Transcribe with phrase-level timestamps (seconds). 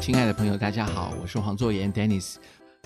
[0.00, 2.36] 亲爱的朋友，大家好，我是黄作言 Dennis。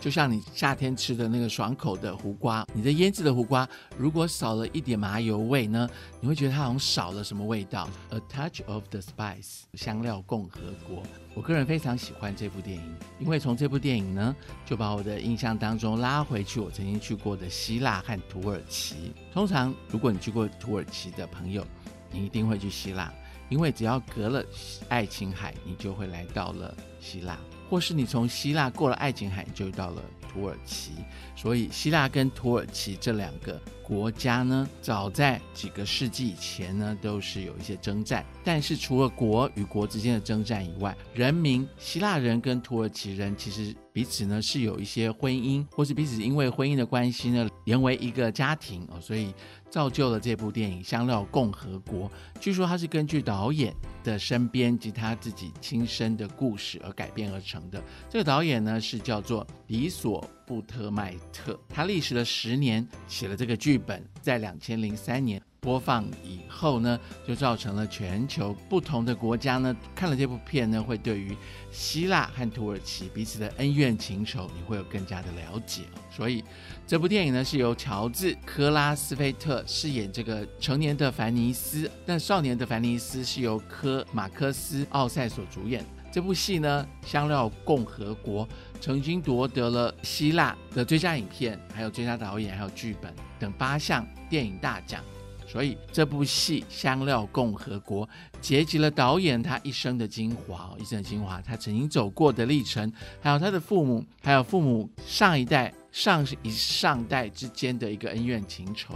[0.00, 3.68] 就像你夏天吃的那个爽口的胡瓜，你的腌制的胡瓜
[3.98, 5.86] 如果少了一点麻油味呢，
[6.20, 7.86] 你会觉得它好像少了什么味道。
[8.08, 11.02] A touch of the spice，香料共和国。
[11.34, 14.34] 我个人非常喜欢这部电影，因为从这部电影呢，
[14.64, 19.12] 就把我的印象当中拉回去我曾经去过的希腊和土耳其。
[19.34, 21.66] 通常如果你去过土耳其的朋友，
[22.10, 23.12] 你一定会去希腊，
[23.50, 24.42] 因为只要隔了
[24.88, 27.38] 爱琴海，你就会来到了希腊。
[27.68, 30.92] 或是你从希腊过了爱琴海就到了土耳其，
[31.36, 38.24] 所以希腊跟土耳其这两个国家呢，早在几个世纪以前呢，都是有一些征战。
[38.44, 49.34] 但是除了国与国之间的征战以外，人民希腊人跟土耳其人其实彼此呢是有一些婚姻，或是彼此因为婚姻的关系呢连为一个家庭哦，所以。
[49.70, 52.08] 造就了这部电影《香料共和国》。
[52.40, 57.80] 据说它是根据导演的身边及他自己亲身的故事而改编而成的。
[58.08, 65.40] 这个导演呢是叫做李索布特迈特，他历时了十年写了这个剧本，在两千零三年。
[65.60, 66.98] 播放以后呢，
[67.28, 71.36] 就造成了全球不同的国家呢看了这部片呢，会对于
[71.70, 75.82] 希腊和土耳其彼此的恩怨情仇，你会有更加的了解。
[76.10, 76.42] 所以
[76.86, 85.84] 这部电影呢是由乔治·科拉斯菲特饰演这个成年的凡尼斯，但少年的凡尼斯是由科马克斯·奥赛所主演。
[86.12, 88.46] 这部戏呢，《香料共和国》
[88.80, 95.02] 曾经夺得了希腊的最佳影片、还有最佳导演、还有剧本等八项电影大奖。
[95.46, 98.06] 所以这部戏《香料共和国》
[98.40, 108.94] 结集了导演他一生的精华，一生的精华，他曾经走过的历程，还有他的父母，还有父母上一代、上一上代之间的一个恩怨情仇，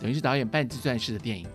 [0.00, 1.46] 等于是导演半自传式的电影。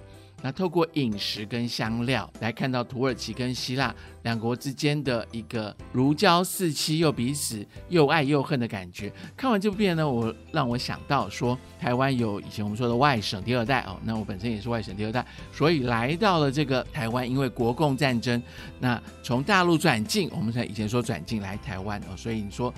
[0.42, 3.94] 那透过饮食跟香料来看到土耳其跟希腊
[4.24, 9.12] 两国之间的一个如胶似漆又彼此又爱又恨的感觉。
[9.38, 18.42] 看完这部片呢，我让我想到说，台湾有以前我们说的外省第二代哦，那我本身也是外省第二代，所以来到了这个台湾，因为国共战争，
[18.80, 22.74] 那从大陆转进，我们才以前说转进来台湾哦，所以你说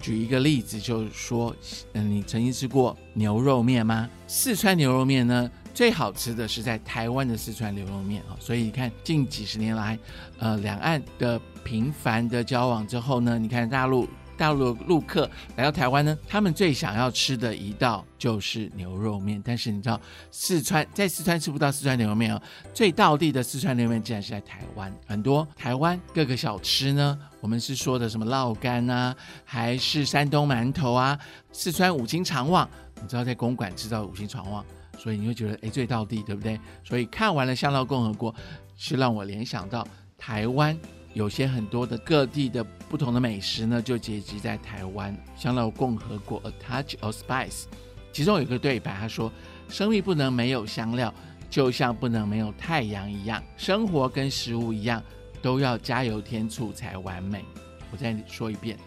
[0.00, 1.54] 举一个例子，就是说，
[1.94, 4.08] 嗯，你曾经吃过牛肉面吗？
[4.26, 5.50] 四川牛肉面呢？
[5.76, 9.98] 最好吃的是在台湾的四川牛肉面啊，所以你看近几十年来，
[10.38, 19.38] 呃，两岸的频繁的交往之后呢，你看大陆大陆的陆客来到台湾呢，他们最想要吃的一道就是牛肉面。
[19.44, 20.00] 但是你知道
[20.30, 22.40] 四川在四川吃不到四川牛肉面哦，
[22.72, 24.90] 最道地的四川牛肉面竟然是在台湾。
[25.06, 29.14] 很多台湾各个小吃呢，我们是说的什么烙干啊，
[29.44, 31.18] 还是山东馒头啊，
[31.52, 32.66] 四川五星肠旺，
[33.02, 34.64] 你知道在公馆吃到五星肠旺。
[34.98, 36.58] 所以你会觉得哎，最到底，对不对？
[36.84, 38.32] 所以看完了《香料共和国》，
[38.76, 39.86] 是让我联想到
[40.16, 40.76] 台湾
[41.14, 47.64] 有些很多的各地的不同的美食呢，就结集在台湾《香料共和国》A Touch of Spice。
[48.12, 49.30] 其中有一个对白，他说
[49.68, 51.12] ：“生命不能没有香料，
[51.50, 53.42] 就像不能没有太阳一样。
[53.56, 55.02] 生活跟食物一样，
[55.42, 57.44] 都要加油添醋才完美。”
[57.92, 58.78] 我再说一遍：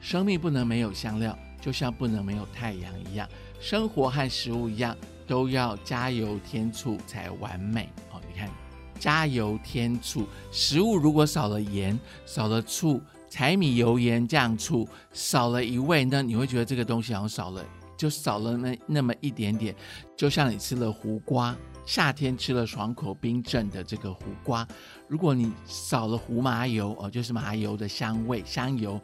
[0.00, 3.28] 生命不能没有香料，就像不能没有太阳一样。
[3.60, 4.96] 生活和食物一样。
[5.26, 8.20] 都要加油添醋才完美哦！
[8.28, 8.48] 你看，
[8.98, 17.64] 加油添醋，食物如果少了盐、少了醋，柴米油盐酱醋少了一味，那你会觉得这个东西好像少了，
[17.96, 19.74] 就少了那那么一点点。
[20.16, 24.66] 就像你吃了胡瓜，夏天吃了爽口冰镇的这个胡瓜，
[25.08, 29.00] 如果你少了胡麻油哦，就是麻油的香味香油，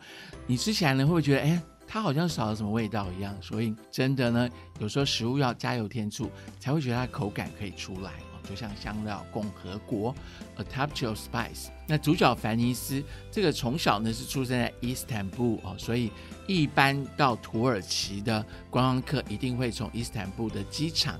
[0.47, 1.61] 你吃起来呢会不会觉得哎？
[1.93, 6.31] 它好像少了什么味道一样，所以真的呢，有时候食物要加油添醋，
[6.61, 8.39] 才会觉得它口感可以出来哦。
[8.49, 10.15] 就像香料共和国
[10.55, 11.67] ，A touch of spice。
[11.89, 16.13] 那主角凡尼斯这个从小呢是出生在伊斯坦布哦，所以
[16.47, 18.41] 一般到土耳其的
[18.71, 21.19] 观光客一定会从伊斯坦布的机场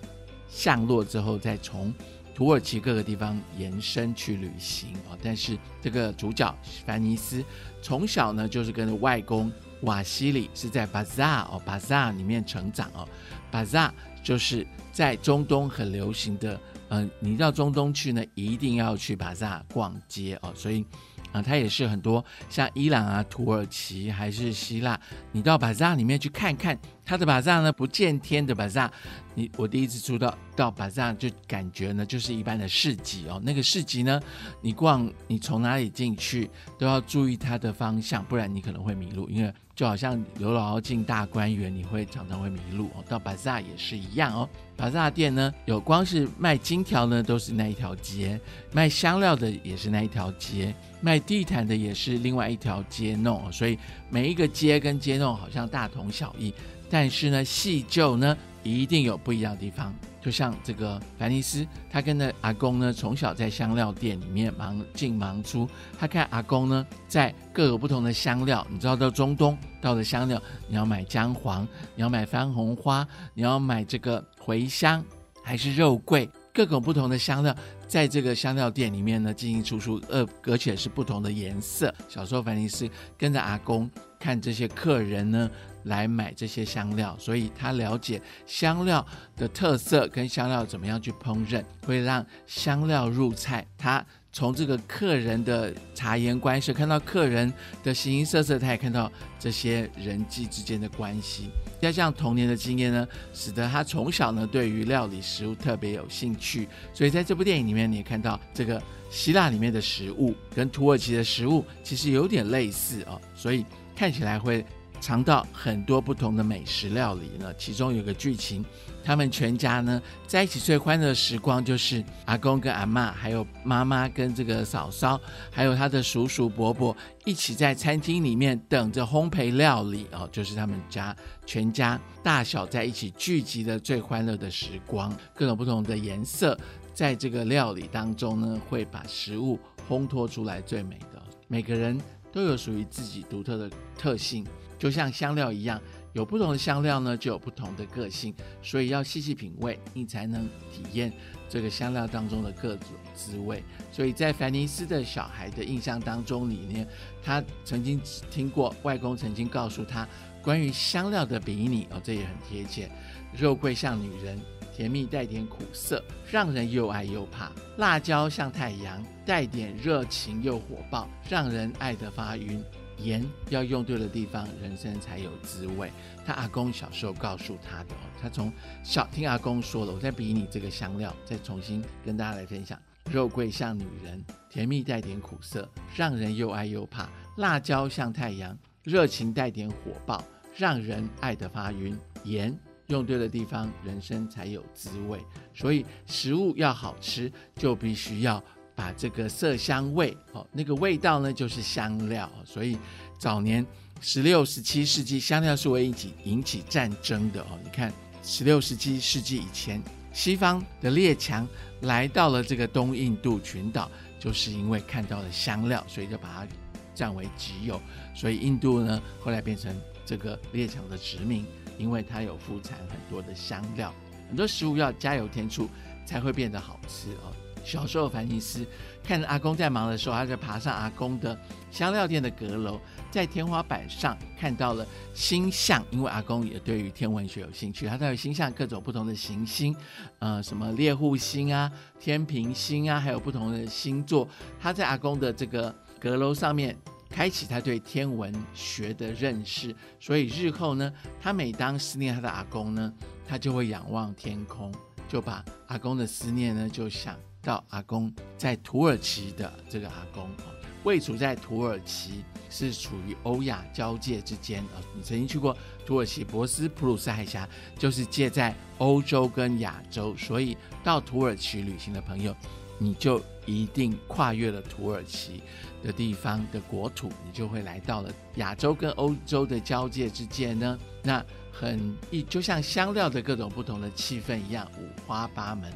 [0.49, 1.93] 降落之后，再从
[2.41, 5.19] 土耳其各个地方延伸去旅行哦。
[5.23, 6.57] 但是这个主角
[6.87, 7.45] 凡尼斯
[7.83, 9.53] 从小呢就是跟着外公。
[9.83, 13.09] 瓦西里是在巴扎哦，巴扎里面成长哦，
[13.51, 13.93] 巴扎
[14.23, 16.61] 就是在中东很流行的，
[16.91, 20.85] 嗯，你到中东去呢，一定要去巴扎逛街哦，所以
[21.33, 25.01] 啊，它也是很多像伊朗啊、土耳其还是希腊，
[25.33, 26.79] 你到巴扎里面去看看，
[27.11, 28.89] 它的巴扎呢不见天的巴扎，
[29.35, 34.21] 你我第一次出到到巴扎就感觉呢就是一般的市集哦，那个市集呢，
[34.61, 36.49] 你逛你从哪里进去
[36.79, 39.53] 都要注意它的方向，不然你可能会迷路，因为。
[39.73, 43.03] 就好像刘姥姥进大观园，你会常常会迷路哦。
[43.09, 44.47] 到巴萨也是一样哦。
[44.77, 48.39] 巴萨店呢，有光是卖金条呢，都是那一条街；
[48.73, 53.51] 卖香料的也是那一条街；卖地毯的也是另外一条街弄。
[53.51, 53.79] 所以
[54.11, 56.53] 每一个街跟街弄好像大同小异，
[56.91, 59.95] 但是呢，细究呢，一定有不一样的地方。
[60.21, 65.67] 就像这个凡尼斯，他跟着阿公呢，从小在香料店里面忙进忙出。
[65.99, 68.67] 他看阿公呢，在各有不同的香料。
[68.69, 70.39] 你知道到中东到了香料，
[70.69, 75.03] 你要买姜黄，你要买番红花，你要买这个茴香，
[75.43, 77.57] 还是肉桂，各种不同的香料，
[77.89, 81.95] 在这个香料店里面呢进进出出，呃，而且是不同的颜色。
[82.09, 83.91] 小时候凡尼斯跟着阿公
[84.21, 85.51] 看这些客人呢。
[85.85, 93.67] 来买这些香料，所以他了解香料的特色跟香料怎么样去烹饪，会让香料入菜。
[93.79, 97.51] 他从这个客人的察言观色，看到客人
[97.83, 101.49] 的形形色色，他也看到这些人际之间的关系。
[101.81, 106.69] 加上童年的经验呢，使得他从小呢对于料理食物特别有兴趣。
[106.93, 108.81] 所以在这部电影里面，你也看到这个
[109.11, 113.65] 希腊里面的食物跟土耳其的食物其实有点类似哦，所以
[114.01, 114.65] 看起来会。
[114.99, 118.63] 尝到很多不同的美食料理呢，其中有个剧情，
[119.03, 125.19] 他们全家呢在一起最欢乐的时光，就是阿公跟阿妈，还有妈妈跟这个嫂嫂，
[125.51, 126.95] 还有他的叔叔伯伯
[127.25, 131.17] 一起在餐厅里面等着烘焙料理哦，就是他们家
[131.47, 135.11] 全家大小在一起聚集的最欢乐的时光。
[135.35, 136.55] 各种不同的颜色
[136.93, 139.59] 在这个料理当中呢，会把食物
[139.89, 141.23] 烘托出来最美的。
[141.49, 141.99] 每个人
[142.33, 144.47] 都有属于自己独特的特性。
[144.79, 145.79] 就像香料一样，
[146.15, 151.13] 有不同的香料呢，就有不同的个性，所以要细细品味，你才能体验
[151.51, 153.63] 这个香料当中的各种滋味。
[153.93, 156.89] 所以在凡尼斯的小孩的印象当中里面，
[157.23, 158.01] 他曾经
[158.31, 160.09] 听过外公曾经告诉他
[160.43, 162.91] 关于香料的比拟哦，这也很贴切。
[163.37, 164.41] 肉桂像女人，
[164.81, 172.65] 甜蜜带点苦涩，让人又爱又怕；辣椒像太阳，带点热情又火爆，让人爱得发晕。
[172.97, 175.93] 盐要用对的地方，人生才有滋味。
[176.25, 177.91] 他阿公小时候告诉他的，
[178.23, 178.51] 他从
[178.83, 179.93] 小听阿公说了。
[179.93, 182.81] 我再比你这个香料，再重新跟大家来分享。
[183.11, 187.07] 肉桂像女人，甜蜜带点苦涩，让人又爱又怕。
[187.37, 190.25] 辣椒像太阳，热情带点火爆，
[190.57, 191.95] 让人爱得发晕。
[192.25, 192.59] 盐
[192.91, 195.19] 用对的地方，人生才有滋味。
[195.55, 198.43] 所以食物要好吃，就必须要。
[198.73, 202.31] 把这个色香味哦，那个味道呢，就是香料。
[202.47, 202.79] 所以
[203.19, 203.67] 早年
[204.01, 207.59] 十六、十七世纪，香料是会引起引起战争的哦。
[207.63, 207.93] 你看，
[208.23, 209.83] 十六、十七世纪以前，
[210.15, 211.47] 西方的列强
[211.83, 216.49] 来到了这个东印度群岛，就是因为看到了香料，所以就把它
[216.95, 217.79] 占为己有。
[218.15, 221.45] 所以印度呢，后来变成这个列强的殖民，
[221.81, 223.93] 因为它有副产很多的香料，
[224.29, 225.69] 很多食物要加油添醋
[226.05, 227.33] 才会变得好吃哦。
[227.63, 228.67] 小时候，凡尼斯
[229.03, 231.39] 看着阿公在忙的时候，他就爬上阿公的
[231.71, 232.81] 香料店的阁楼，
[233.11, 239.77] 在天花板上看到了星象，因为阿公也对于天文学有兴趣，他在星象各种不同的行星，
[240.21, 244.27] 呃，什么猎户星啊、天平星啊，还有不同的星座，
[244.59, 246.75] 他在阿公的这个阁楼上面
[247.11, 250.91] 开启他对天文学的认识，所以日后呢，
[251.21, 252.91] 他每当思念他的阿公呢，
[253.29, 254.73] 他就会仰望天空，
[255.09, 257.19] 就把阿公的思念呢，就想。
[257.43, 260.45] 到阿公在土耳其的这个阿公啊，
[260.85, 264.77] 位处在土耳其，是处于欧亚交界之间啊。
[264.95, 265.57] 你曾经去过
[265.87, 270.55] 土耳其博斯普鲁斯海峡，就是介在欧洲跟亚洲，所以
[270.85, 272.37] 到土耳其旅行的朋友，
[272.79, 273.19] 你就
[273.51, 275.43] 一定跨越了土耳其
[275.83, 280.79] 的地方的国土，你就会来到了亚洲跟欧洲的交界之间呢。
[281.03, 285.73] 那很一就像香料的各种不同的气氛一样，五花八门。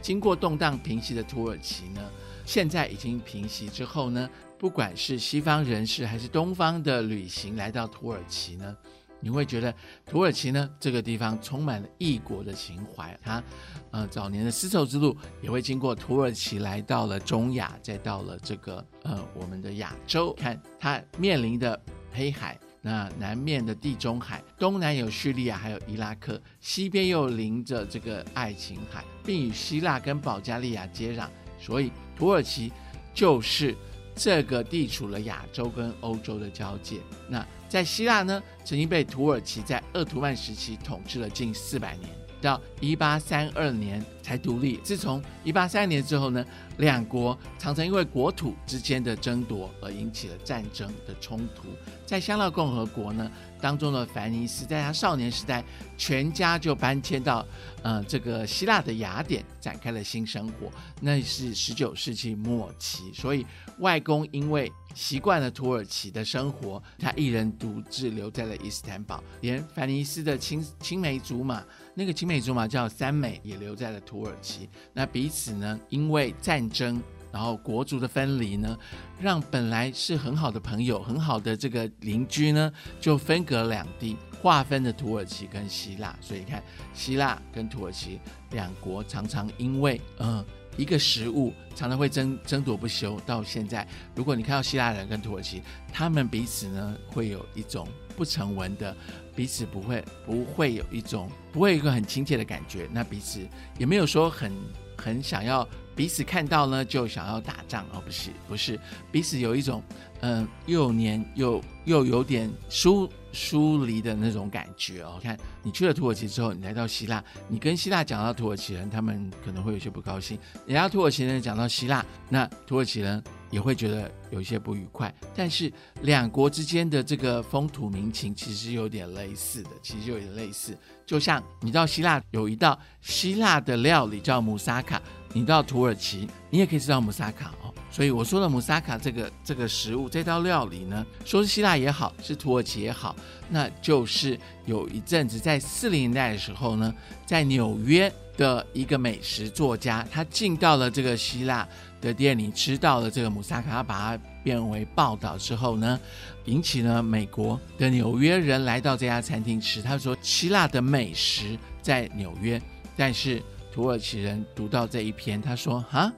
[0.00, 2.00] 经过动荡平息的土耳其呢，
[2.46, 8.76] 现在已经平息之后呢，不管是西方人士还是东方的旅行来到土耳其呢，
[9.20, 9.74] 你会觉得
[10.06, 13.18] 土耳其呢这个地方充满了异国的情怀。
[13.22, 13.42] 它，
[13.90, 20.32] 呃，早年的丝绸之路也会经过土耳其来到了中亚，再到了这个呃我们的亚洲。
[20.34, 21.80] 看它面临的
[22.12, 22.58] 黑海。
[22.80, 31.26] 那南面的地中海，东南有叙利亚，还有伊拉克，西边又临着这个爱琴海，并与希腊跟保加利亚接壤，
[31.58, 32.72] 所以土耳其
[33.12, 33.74] 就是
[34.14, 37.00] 这个地处了亚洲跟欧洲的交界。
[37.28, 42.08] 那在希腊呢，曾经被土耳其在鄂图曼时期统治了近四百年。
[42.40, 44.78] 到一八三二年才独立。
[44.82, 46.44] 自从一八三二年之后呢，
[46.78, 51.68] 两国常常因为国土之间的争夺而引起了战争的冲突。
[52.06, 53.30] 在香料共和国呢，
[53.60, 55.62] 当中的凡尼斯，在他少年时代，
[55.96, 57.46] 全家就搬迁到
[57.82, 60.70] 呃这个希腊的雅典，展开了新生活。
[61.00, 63.44] 那是十九世纪末期，所以
[63.80, 69.22] 外公因为习惯了土耳其的生活，他一人独自留在了伊斯坦堡。
[69.42, 71.62] 连凡尼斯的青青梅竹马，
[71.98, 74.68] 那个青梅竹马叫三美，也留在了土耳其。
[74.92, 77.02] 那彼此呢，因为战争。
[77.30, 78.76] 然后国族的分离呢，
[79.20, 86.16] 让本来是很好的朋友、很好的这个邻居呢，就分隔两地，划分的土耳其跟希腊。
[86.22, 86.62] 所以你看，
[86.94, 88.18] 希腊跟土耳其
[88.52, 90.42] 两国常常因为嗯
[90.78, 93.20] 一个食物，常常会争争夺不休。
[93.26, 95.62] 到现在，如果你看到希腊人跟土耳其，
[95.92, 97.86] 他们彼此呢会有一种
[98.18, 98.94] 不成文的，
[99.34, 102.88] 彼此不会不会有一种不会有一个很亲切的感觉。
[102.92, 103.40] 那彼此
[103.78, 104.52] 也没有说很。
[105.00, 108.76] 很想要彼此看到呢，就想要打仗哦，不是不是，
[109.12, 109.80] 彼此有一种
[110.22, 115.18] 嗯又黏又又有点疏疏离的那种感觉哦。
[115.22, 125.12] 看你去了土耳其之后，你来到希腊，你跟希腊讲到土耳其人，他们可能会有些不高兴；，人家土耳其人讲到希腊，那土耳其人也会觉得有一些不愉快。
[125.34, 130.76] 但是两国之间的这个风土民情其实有点类似的，其实有点类似。
[131.06, 135.00] 就像你到希腊有一道希腊的料理叫姆萨卡，
[135.32, 137.67] 你到土耳其你也可以吃到姆萨卡哦。
[137.90, 143.14] 所以我说的姆萨卡这个这个食物这道料理呢，说是希腊也好，是土耳其也好，
[143.48, 146.94] 那就是有一阵子在四零年代的时候呢，
[147.26, 151.66] 在纽约的一个美食作家，他进到了这个希腊
[152.00, 155.98] 的店里，吃到了这个姆萨卡，他把它变为报道之后呢。
[156.44, 159.82] 引起了美国的纽约人来到这家餐厅吃。
[159.82, 162.58] 他说希腊的美食在纽约，
[162.96, 166.10] 但是土耳其人读到这一篇，他说哈，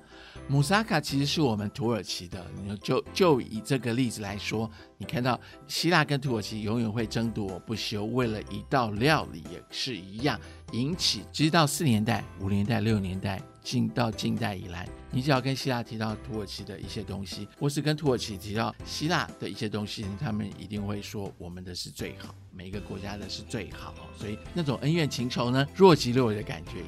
[0.50, 2.44] 姆萨卡其实是我们土耳其的。
[2.60, 10.40] 你就就以这个例子来说，你看到希腊跟土耳其永远会争夺不休，为了一道料理也是一样，
[10.72, 13.40] 引起直到四年代、五年代、六年代。
[13.62, 23.94] 近到近代以来，你只要跟希腊提到土耳其的一些东西，或是跟土耳其提到希腊的一些东西，他们一定会说我们的是最好，每一个国家的是最好。
[24.18, 26.82] 所以那种恩怨情仇呢，若即若离的感觉。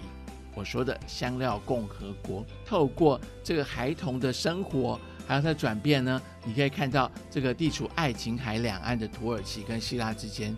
[0.55, 10.57] 我说的香料共和国，透过这个孩童的生活，还有它的转变呢，你可以看到这个地处爱琴海两岸的土耳其跟希腊之间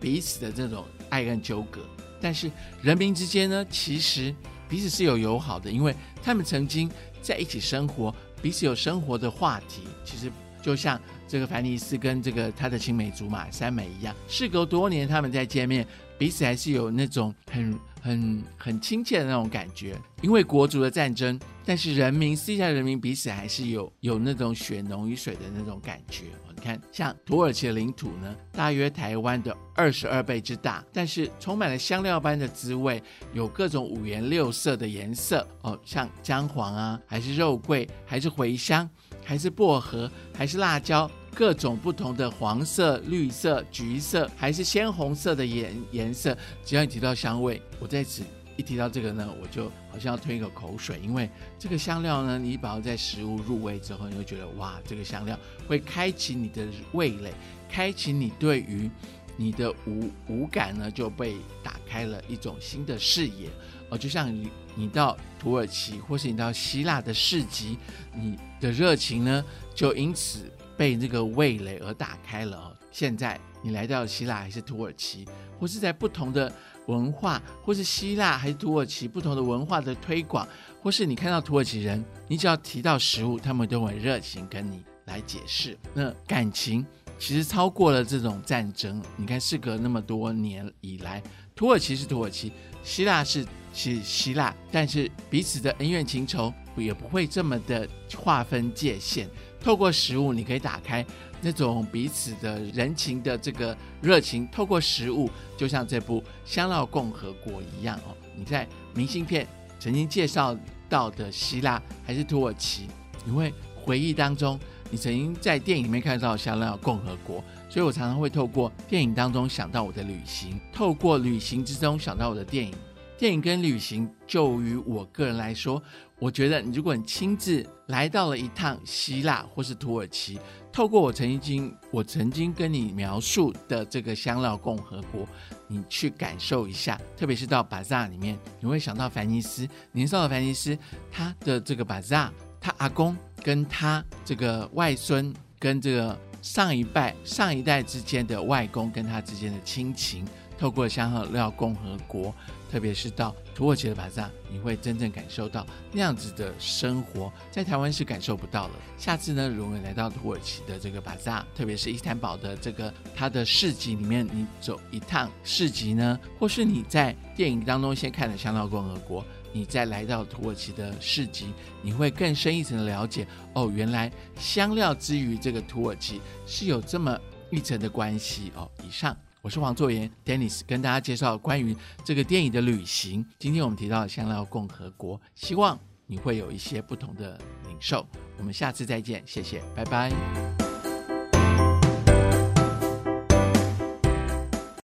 [0.00, 1.80] 彼此的这种爱恨纠葛，
[2.20, 2.50] 但是
[2.82, 4.34] 人民之间呢，其实。
[4.66, 9.82] 彼此是有友好的，因为他们曾经在一起生活，彼此有生活的话题。
[10.04, 10.32] 其实
[10.62, 10.98] 就像
[11.28, 15.86] 这个凡尼斯跟这个他的青梅竹马三美一样，事隔多年他们在见面，
[16.18, 17.78] 彼此还是有那种很。
[18.04, 26.24] 很很亲切的那种感觉，因为国足的战争，但是人民私下人民彼此还是有有那种血浓于水的那种感觉。
[26.54, 38.88] 你看，像土耳其的领土呢，大约台湾的二十二倍之大，但是充满了香料般的滋味，有各种五颜六色的颜色哦，像姜黄啊，还是肉桂，还是茴香，
[39.24, 41.10] 还是薄荷，还是辣椒。
[41.34, 48.22] 各种不同的黄色、绿色、橘色，还是鲜红色的颜颜色，只要你提到香味，我在此
[48.56, 55.36] 一提到这个呢，我就好像要吞一口口水，因为这个香料呢，你把它在食物入味之后，你会觉得哇，这个香料
[55.66, 57.32] 会开启你的味蕾，
[57.68, 58.88] 开启你对于
[59.36, 63.48] 你的五五感呢就被打开了一种新的视野
[63.88, 67.76] 哦，就像你你到土耳其或是你到希腊的市集，
[68.14, 70.48] 你的热情呢就因此。
[70.76, 72.76] 被这个味蕾而打开了哦。
[72.90, 75.26] 现在你来到希腊还是土耳其，
[75.58, 76.52] 或是在不同的
[76.86, 80.46] 文化，或是希腊还是土耳其不同的文化的推广，
[80.82, 85.76] 或是你看到土耳其人，你只要提到食物，他们都很热情跟你来解释。
[85.92, 86.86] 那感情
[87.18, 89.02] 其实超过了这种战争。
[89.16, 91.22] 你看，事隔那么多年以来，
[91.56, 92.52] 土耳其是土耳其，
[92.84, 99.28] 希腊是是希腊，但是彼此的恩怨情仇也不会这么的划分界限。
[99.64, 101.02] 透过食物，你可以打开
[101.40, 104.46] 那种彼此的人情的这个热情。
[104.52, 108.14] 透过食物，就像这部《香料共和国》一样哦。
[108.36, 109.48] 你在明信片
[109.80, 110.54] 曾经介绍
[110.86, 112.88] 到的希腊还是土耳其，
[113.24, 122.74] 你会回忆当中，你曾经在电影里面看到香料共和国，所以我常常会透过电影当中想到我的旅行，透过旅行之中想到我的电影。
[123.16, 125.82] 电影跟旅行，就于我个人来说。
[126.18, 130.38] 我觉得，如果你亲自来到了一趟希腊或是土耳其，
[130.72, 135.28] 透过我曾经我曾经跟你描述的这个香料共和国，
[135.68, 140.78] 你去感受一下，特别是到巴扎里面，你会想到凡尼斯年少的凡尼斯，
[141.10, 150.24] 他的这个巴扎，他阿公跟他这个外孙跟这个上一代上一代之间的外公跟他之间的亲情，
[150.56, 152.34] 透过香料共和国，
[152.74, 158.74] 特别是到土耳其的巴扎，你会真正感受到那样子的生活，在台湾是感受不到了。
[158.98, 169.24] 下次呢，如果来到土耳其的这个巴扎，特别是伊斯坦堡的这个它的市集里面，你走一趟市集呢，或是你在电影当中先看了香料共和国。
[169.52, 177.16] 你再来到土耳其的市集，你会更深一层的了解哦，原来香料之于这个土耳其是有这么
[177.52, 178.68] 一层的关系哦。
[178.84, 183.22] 以上，我是黄作言，Dennis，跟大家介绍关于这个电影的旅行。
[183.38, 188.06] 今天我们提到香料共和国，希望你会有一些不同的领受。
[188.38, 190.63] 我们下次再见，谢谢，拜拜。